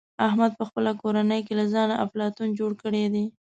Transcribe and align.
احمد 0.27 0.51
په 0.59 0.63
خپله 0.69 0.91
کورنۍ 1.01 1.41
کې 1.47 1.53
له 1.59 1.65
ځانه 1.73 1.95
افلاطون 2.05 2.49
جوړ 2.59 2.71
کړی 2.83 3.03
دی. 3.13 3.25